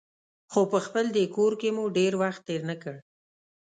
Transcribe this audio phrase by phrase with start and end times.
[0.51, 2.95] خو په خپل دې کور کې مو ډېر وخت تېر نه کړ.